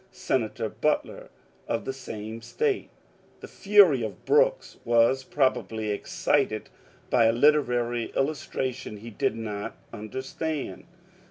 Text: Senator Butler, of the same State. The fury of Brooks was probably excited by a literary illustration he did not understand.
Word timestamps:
Senator 0.11 0.67
Butler, 0.67 1.29
of 1.67 1.85
the 1.85 1.93
same 1.93 2.41
State. 2.41 2.89
The 3.41 3.47
fury 3.47 4.01
of 4.01 4.25
Brooks 4.25 4.77
was 4.83 5.23
probably 5.23 5.91
excited 5.91 6.69
by 7.11 7.25
a 7.25 7.31
literary 7.31 8.05
illustration 8.15 8.97
he 8.97 9.11
did 9.11 9.35
not 9.35 9.77
understand. 9.93 10.85